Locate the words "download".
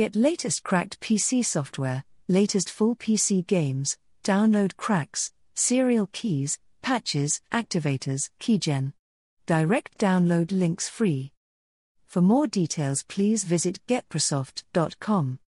4.24-4.78, 9.98-10.52